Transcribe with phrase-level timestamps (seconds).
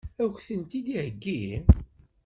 [0.23, 1.43] Ad k-tent-id-iheggi?